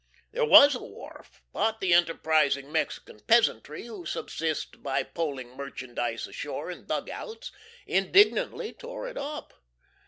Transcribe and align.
There 0.31 0.45
was 0.45 0.73
a 0.73 0.81
wharf, 0.81 1.43
but 1.53 1.79
the 1.79 1.93
enterprising 1.93 2.71
Mexican 2.71 3.19
peasantry, 3.19 3.85
who 3.85 4.07
subsist 4.07 4.81
by 4.81 5.03
poling 5.03 5.55
merchandise 5.55 6.25
ashore 6.25 6.71
in 6.71 6.87
dug 6.87 7.07
outs, 7.11 7.51
indignantly 7.85 8.73
tore 8.73 9.07
it 9.07 9.15
up. 9.15 9.53